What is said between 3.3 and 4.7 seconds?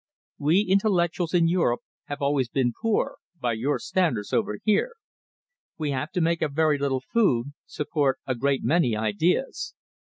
by your standards over